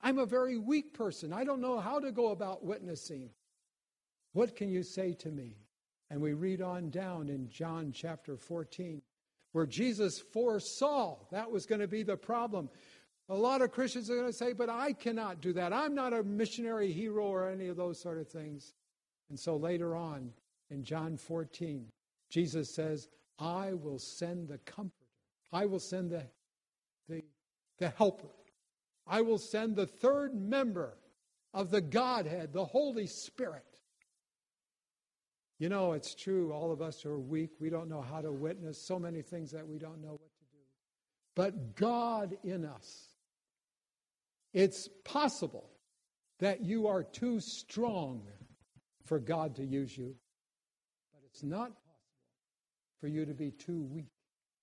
I'm 0.00 0.18
a 0.18 0.26
very 0.26 0.58
weak 0.58 0.92
person. 0.92 1.32
I 1.32 1.44
don't 1.44 1.60
know 1.60 1.78
how 1.78 2.00
to 2.00 2.10
go 2.10 2.32
about 2.32 2.64
witnessing. 2.64 3.30
What 4.32 4.56
can 4.56 4.68
you 4.68 4.82
say 4.82 5.12
to 5.20 5.28
me? 5.28 5.54
And 6.10 6.20
we 6.20 6.32
read 6.32 6.60
on 6.60 6.90
down 6.90 7.28
in 7.28 7.48
John 7.48 7.92
chapter 7.92 8.36
14, 8.36 9.00
where 9.52 9.66
Jesus 9.66 10.18
foresaw 10.18 11.18
that 11.30 11.48
was 11.48 11.64
going 11.64 11.80
to 11.80 11.86
be 11.86 12.02
the 12.02 12.16
problem. 12.16 12.70
A 13.28 13.36
lot 13.36 13.62
of 13.62 13.70
Christians 13.70 14.10
are 14.10 14.16
going 14.16 14.26
to 14.26 14.32
say, 14.32 14.52
but 14.52 14.68
I 14.68 14.92
cannot 14.92 15.40
do 15.40 15.52
that. 15.52 15.72
I'm 15.72 15.94
not 15.94 16.12
a 16.12 16.24
missionary 16.24 16.90
hero 16.90 17.26
or 17.26 17.48
any 17.48 17.68
of 17.68 17.76
those 17.76 18.02
sort 18.02 18.18
of 18.18 18.26
things. 18.26 18.72
And 19.30 19.38
so 19.38 19.56
later 19.56 19.94
on 19.94 20.32
in 20.70 20.82
John 20.82 21.16
14, 21.16 21.86
Jesus 22.30 22.74
says, 22.74 23.06
I 23.38 23.74
will 23.74 24.00
send 24.00 24.48
the 24.48 24.58
comforter. 24.58 25.06
I 25.52 25.66
will 25.66 25.78
send 25.78 26.10
the, 26.10 26.24
the 27.78 27.90
helper. 27.90 28.28
I 29.06 29.22
will 29.22 29.38
send 29.38 29.76
the 29.76 29.86
third 29.86 30.34
member 30.34 30.96
of 31.54 31.70
the 31.70 31.80
Godhead, 31.80 32.52
the 32.52 32.64
Holy 32.64 33.06
Spirit. 33.06 33.64
You 35.58 35.68
know, 35.68 35.92
it's 35.92 36.14
true, 36.14 36.52
all 36.52 36.70
of 36.70 36.82
us 36.82 37.04
are 37.04 37.18
weak. 37.18 37.50
We 37.58 37.70
don't 37.70 37.88
know 37.88 38.02
how 38.02 38.20
to 38.20 38.30
witness, 38.30 38.86
so 38.86 38.98
many 38.98 39.22
things 39.22 39.50
that 39.52 39.66
we 39.66 39.78
don't 39.78 40.00
know 40.00 40.12
what 40.12 40.32
to 40.38 40.44
do. 40.52 40.62
But 41.34 41.74
God 41.74 42.36
in 42.44 42.64
us, 42.64 43.08
it's 44.52 44.88
possible 45.04 45.68
that 46.38 46.60
you 46.64 46.86
are 46.86 47.02
too 47.02 47.40
strong 47.40 48.22
for 49.04 49.18
God 49.18 49.56
to 49.56 49.64
use 49.64 49.96
you, 49.96 50.14
but 51.12 51.22
it's 51.26 51.42
not 51.42 51.68
possible 51.68 51.84
for 53.00 53.08
you 53.08 53.24
to 53.24 53.34
be 53.34 53.50
too 53.50 53.82
weak 53.90 54.12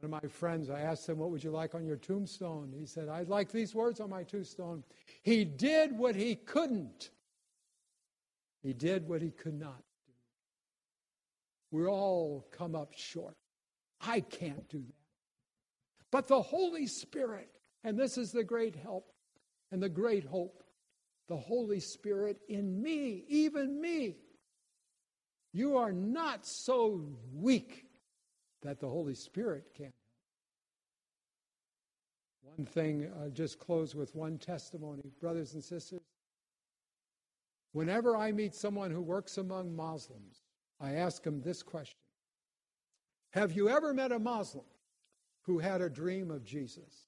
One 0.00 0.14
of 0.14 0.22
my 0.22 0.28
friends, 0.28 0.68
I 0.68 0.80
asked 0.80 1.08
him, 1.08 1.18
What 1.18 1.30
would 1.30 1.44
you 1.44 1.50
like 1.50 1.74
on 1.74 1.84
your 1.84 1.96
tombstone? 1.96 2.72
He 2.76 2.86
said, 2.86 3.08
I'd 3.08 3.28
like 3.28 3.52
these 3.52 3.74
words 3.74 4.00
on 4.00 4.10
my 4.10 4.24
tombstone. 4.24 4.82
He 5.22 5.44
did 5.44 5.96
what 5.96 6.16
he 6.16 6.34
couldn't, 6.34 7.10
he 8.62 8.72
did 8.72 9.08
what 9.08 9.22
he 9.22 9.30
could 9.30 9.58
not 9.58 9.82
do. 10.06 10.12
We 11.70 11.86
all 11.86 12.46
come 12.52 12.74
up 12.74 12.92
short. 12.94 13.36
I 14.00 14.20
can't 14.20 14.68
do 14.68 14.78
that. 14.78 14.94
But 16.10 16.28
the 16.28 16.42
Holy 16.42 16.86
Spirit, 16.86 17.48
and 17.84 17.98
this 17.98 18.18
is 18.18 18.32
the 18.32 18.44
great 18.44 18.76
help 18.76 19.12
and 19.70 19.82
the 19.82 19.88
great 19.88 20.24
hope, 20.24 20.62
the 21.28 21.36
Holy 21.36 21.80
Spirit 21.80 22.38
in 22.48 22.82
me, 22.82 23.24
even 23.28 23.80
me. 23.80 24.16
You 25.52 25.76
are 25.76 25.92
not 25.92 26.46
so 26.46 27.02
weak 27.32 27.86
that 28.62 28.80
the 28.80 28.88
Holy 28.88 29.14
Spirit 29.14 29.64
can't. 29.76 29.92
One 32.42 32.66
thing, 32.66 33.10
I'll 33.20 33.30
just 33.30 33.58
close 33.58 33.94
with 33.94 34.14
one 34.14 34.38
testimony. 34.38 35.12
Brothers 35.20 35.54
and 35.54 35.62
sisters, 35.62 36.00
whenever 37.72 38.16
I 38.16 38.32
meet 38.32 38.54
someone 38.54 38.90
who 38.90 39.00
works 39.00 39.38
among 39.38 39.74
Muslims, 39.76 40.40
I 40.80 40.94
ask 40.94 41.22
them 41.22 41.40
this 41.40 41.62
question 41.62 41.96
Have 43.30 43.52
you 43.52 43.68
ever 43.68 43.94
met 43.94 44.12
a 44.12 44.18
Muslim 44.18 44.64
who 45.42 45.58
had 45.58 45.80
a 45.80 45.88
dream 45.88 46.30
of 46.30 46.44
Jesus? 46.44 47.06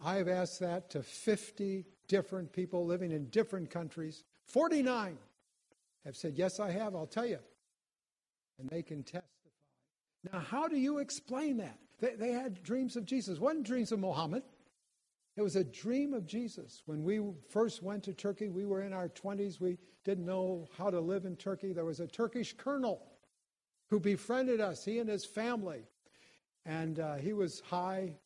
I 0.00 0.16
have 0.16 0.28
asked 0.28 0.60
that 0.60 0.90
to 0.90 1.02
50 1.02 1.86
different 2.08 2.52
people 2.52 2.84
living 2.86 3.12
in 3.12 3.26
different 3.26 3.70
countries. 3.70 4.24
49 4.46 5.16
have 6.04 6.16
said, 6.16 6.34
Yes, 6.36 6.58
I 6.58 6.70
have. 6.70 6.96
I'll 6.96 7.06
tell 7.06 7.26
you. 7.26 7.38
And 8.58 8.68
they 8.68 8.82
can 8.82 9.02
testify. 9.02 9.28
Now, 10.32 10.40
how 10.40 10.66
do 10.66 10.76
you 10.76 10.98
explain 10.98 11.58
that? 11.58 11.78
They, 12.00 12.14
they 12.14 12.32
had 12.32 12.62
dreams 12.62 12.96
of 12.96 13.04
Jesus. 13.04 13.38
One 13.38 13.62
dreams 13.62 13.92
of 13.92 14.00
Muhammad. 14.00 14.42
It 15.36 15.42
was 15.42 15.54
a 15.54 15.62
dream 15.62 16.14
of 16.14 16.26
Jesus. 16.26 16.82
When 16.86 17.04
we 17.04 17.20
first 17.48 17.82
went 17.82 18.02
to 18.04 18.12
Turkey, 18.12 18.48
we 18.48 18.66
were 18.66 18.82
in 18.82 18.92
our 18.92 19.08
20s. 19.08 19.60
We 19.60 19.78
didn't 20.04 20.26
know 20.26 20.66
how 20.76 20.90
to 20.90 21.00
live 21.00 21.26
in 21.26 21.36
Turkey. 21.36 21.72
There 21.72 21.84
was 21.84 22.00
a 22.00 22.08
Turkish 22.08 22.54
colonel 22.56 23.00
who 23.88 24.00
befriended 24.00 24.60
us, 24.60 24.84
he 24.84 24.98
and 24.98 25.08
his 25.08 25.24
family. 25.24 25.84
And 26.66 26.98
uh, 26.98 27.14
he 27.16 27.32
was 27.32 27.60
high 27.60 28.16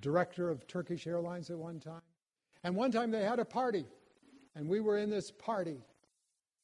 director 0.00 0.50
of 0.50 0.66
Turkish 0.66 1.06
Airlines 1.06 1.50
at 1.50 1.58
one 1.58 1.80
time. 1.80 2.02
And 2.64 2.74
one 2.74 2.90
time 2.90 3.10
they 3.10 3.22
had 3.22 3.38
a 3.38 3.44
party, 3.44 3.86
and 4.54 4.68
we 4.68 4.80
were 4.80 4.98
in 4.98 5.10
this 5.10 5.30
party, 5.30 5.78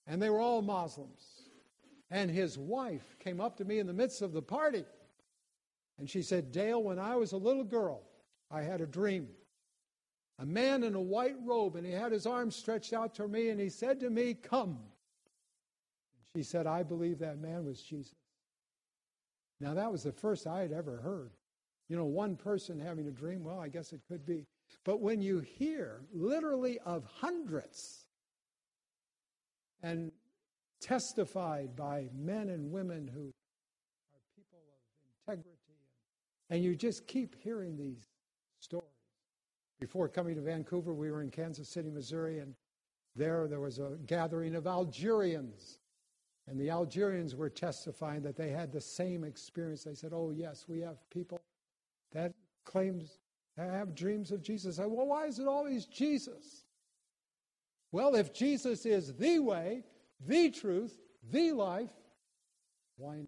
and 0.07 0.21
they 0.21 0.31
were 0.31 0.41
all 0.41 0.63
Muslims. 0.63 1.43
And 2.11 2.31
his 2.31 2.59
wife 2.59 3.17
came 3.19 3.41
up 3.41 3.57
to 3.57 3.65
me 3.65 3.79
in 3.79 3.87
the 3.87 3.93
midst 3.93 4.21
of 4.23 4.33
the 4.33 4.43
party, 4.43 4.85
and 5.99 6.09
she 6.09 6.23
said, 6.23 6.53
Dale, 6.53 6.83
when 6.83 6.99
I 6.99 7.17
was 7.17 7.33
a 7.33 7.37
little 7.37 7.65
girl, 7.65 8.03
I 8.51 8.63
had 8.63 8.81
a 8.81 8.87
dream. 8.87 9.29
A 10.39 10.47
man 10.47 10.83
in 10.83 10.95
a 10.95 11.01
white 11.01 11.37
robe, 11.45 11.77
and 11.77 11.87
he 11.87 11.93
had 11.93 12.13
his 12.13 12.27
arms 12.27 12.57
stretched 12.57 12.93
out 12.93 13.15
to 13.15 13.29
me, 13.29 13.51
and 13.51 13.61
he 13.61 13.69
said 13.69 14.01
to 14.01 14.11
me, 14.11 14.35
Come. 14.35 14.79
And 16.35 16.37
she 16.37 16.43
said, 16.43 16.67
I 16.67 16.83
believe 16.83 17.21
that 17.21 17.39
man 17.39 17.65
was 17.65 17.81
Jesus. 17.81 18.15
Now, 19.61 19.75
that 19.75 19.93
was 19.93 20.03
the 20.03 20.13
first 20.13 20.47
I 20.47 20.61
had 20.61 20.73
ever 20.73 20.97
heard. 20.97 21.31
You 21.93 21.99
know, 21.99 22.07
one 22.07 22.37
person 22.37 22.81
having 22.81 23.07
a 23.07 23.11
dream, 23.11 23.45
well, 23.45 23.61
I 23.61 23.69
guess 23.69 23.93
it 23.93 24.01
could 24.09 24.25
be. 24.25 24.47
But 24.83 25.03
when 25.03 25.21
you 25.21 25.41
hear 25.41 26.01
literally 26.11 26.79
of 26.87 27.05
hundreds, 27.05 28.07
and 29.83 30.11
testified 30.81 31.77
by 31.77 32.09
men 32.17 32.49
and 32.49 32.73
women 32.73 33.07
who 33.13 33.29
are 34.15 34.21
people 34.35 34.59
of 35.29 35.37
integrity. 35.37 35.59
And 36.49 36.65
you 36.65 36.75
just 36.75 37.07
keep 37.07 37.37
hearing 37.43 37.77
these 37.77 38.09
stories. 38.59 38.87
Before 39.79 40.09
coming 40.09 40.35
to 40.37 40.41
Vancouver, 40.41 40.95
we 40.95 41.11
were 41.11 41.21
in 41.21 41.31
Kansas 41.31 41.75
City, 41.75 41.91
Missouri, 41.91 42.39
and 42.39 42.55
there 43.17 43.47
there 43.49 43.61
was 43.61 43.81
a 43.81 43.99
gathering 44.07 44.55
of 44.55 44.67
Algerians. 44.67 45.77
And 46.47 46.59
the 46.59 46.71
Algerians 46.71 47.37
were 47.37 47.51
testifying 47.51 48.23
that 48.23 48.37
they 48.39 48.49
had 48.49 48.73
the 48.73 48.81
same 48.81 49.25
experience. 49.25 49.85
They 49.85 49.93
said, 49.93 50.13
Oh, 50.15 50.33
yes, 50.35 50.65
we 50.67 50.81
have 50.81 50.97
people 51.11 51.43
that 52.13 52.33
claims, 52.65 53.19
to 53.57 53.63
have 53.63 53.95
dreams 53.95 54.31
of 54.31 54.43
Jesus. 54.43 54.79
I 54.79 54.87
well, 54.87 55.07
why 55.07 55.27
is 55.27 55.39
it 55.39 55.47
always 55.47 55.87
Jesus? 55.87 56.65
Well, 57.91 58.15
if 58.15 58.33
Jesus 58.33 58.87
is 58.87 59.15
the 59.15 59.39
way, 59.39 59.85
the 60.27 60.51
truth, 60.51 60.99
the 61.31 61.53
life, 61.53 61.91
why 62.97 63.17
not? 63.17 63.27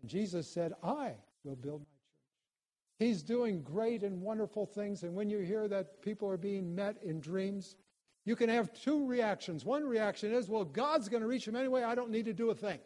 And 0.00 0.10
Jesus 0.10 0.48
said, 0.48 0.72
I 0.82 1.12
will 1.44 1.56
build 1.56 1.80
my 1.80 1.84
church. 1.84 2.98
He's 2.98 3.22
doing 3.22 3.62
great 3.62 4.02
and 4.02 4.22
wonderful 4.22 4.66
things. 4.66 5.02
And 5.02 5.14
when 5.14 5.28
you 5.28 5.40
hear 5.40 5.68
that 5.68 6.00
people 6.00 6.28
are 6.28 6.36
being 6.36 6.74
met 6.74 6.96
in 7.02 7.20
dreams, 7.20 7.76
you 8.24 8.36
can 8.36 8.48
have 8.48 8.72
two 8.72 9.06
reactions. 9.06 9.64
One 9.64 9.84
reaction 9.84 10.32
is, 10.32 10.48
well, 10.48 10.64
God's 10.64 11.08
going 11.08 11.22
to 11.22 11.26
reach 11.26 11.44
them 11.44 11.56
anyway. 11.56 11.82
I 11.82 11.94
don't 11.94 12.10
need 12.10 12.24
to 12.24 12.32
do 12.32 12.50
a 12.50 12.54
thing. 12.54 12.78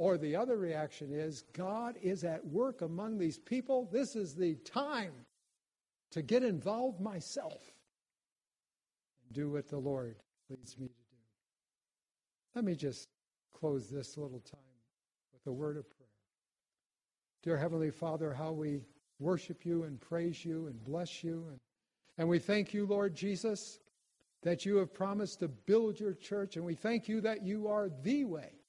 Or 0.00 0.16
the 0.16 0.34
other 0.34 0.56
reaction 0.56 1.12
is, 1.12 1.44
God 1.52 1.94
is 2.00 2.24
at 2.24 2.42
work 2.46 2.80
among 2.80 3.18
these 3.18 3.38
people. 3.38 3.86
This 3.92 4.16
is 4.16 4.34
the 4.34 4.54
time 4.64 5.12
to 6.12 6.22
get 6.22 6.42
involved 6.42 7.02
myself 7.02 7.60
and 9.22 9.34
do 9.34 9.50
what 9.50 9.68
the 9.68 9.76
Lord 9.76 10.16
leads 10.48 10.78
me 10.78 10.86
to 10.86 10.92
do. 10.94 11.18
let 12.54 12.64
me 12.64 12.74
just 12.74 13.08
close 13.52 13.90
this 13.90 14.16
little 14.16 14.40
time 14.40 14.80
with 15.34 15.46
a 15.46 15.52
word 15.52 15.76
of 15.76 15.84
prayer. 15.90 16.08
Dear 17.42 17.58
Heavenly 17.58 17.90
Father, 17.90 18.32
how 18.32 18.52
we 18.52 18.80
worship 19.18 19.66
you 19.66 19.82
and 19.82 20.00
praise 20.00 20.46
you 20.46 20.68
and 20.68 20.82
bless 20.82 21.22
you. 21.22 21.44
And, 21.50 21.60
and 22.16 22.26
we 22.26 22.38
thank 22.38 22.72
you, 22.72 22.86
Lord 22.86 23.14
Jesus, 23.14 23.80
that 24.44 24.64
you 24.64 24.76
have 24.76 24.94
promised 24.94 25.40
to 25.40 25.48
build 25.48 26.00
your 26.00 26.14
church. 26.14 26.56
And 26.56 26.64
we 26.64 26.74
thank 26.74 27.06
you 27.06 27.20
that 27.20 27.44
you 27.44 27.68
are 27.68 27.90
the 28.02 28.24
way, 28.24 28.59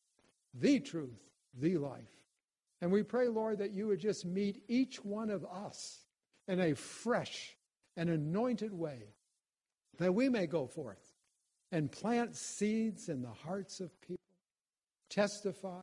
the 0.53 0.79
truth, 0.79 1.21
the 1.59 1.77
life. 1.77 2.11
And 2.81 2.91
we 2.91 3.03
pray, 3.03 3.27
Lord, 3.27 3.59
that 3.59 3.71
you 3.71 3.87
would 3.87 3.99
just 3.99 4.25
meet 4.25 4.63
each 4.67 5.03
one 5.03 5.29
of 5.29 5.45
us 5.45 6.05
in 6.47 6.59
a 6.59 6.73
fresh 6.73 7.55
and 7.95 8.09
anointed 8.09 8.73
way, 8.73 9.13
that 9.99 10.13
we 10.13 10.29
may 10.29 10.47
go 10.47 10.65
forth 10.65 11.13
and 11.71 11.91
plant 11.91 12.35
seeds 12.35 13.07
in 13.09 13.21
the 13.21 13.29
hearts 13.29 13.79
of 13.79 13.99
people, 14.01 14.17
testify, 15.09 15.79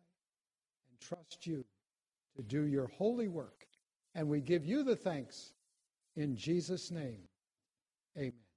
and 0.91 1.01
trust 1.01 1.47
you 1.47 1.65
to 2.37 2.43
do 2.43 2.67
your 2.67 2.89
holy 2.89 3.29
work. 3.29 3.67
And 4.15 4.29
we 4.29 4.41
give 4.41 4.67
you 4.67 4.83
the 4.83 4.97
thanks 4.97 5.53
in 6.17 6.37
Jesus' 6.37 6.91
name. 6.91 7.21
Amen. 8.17 8.48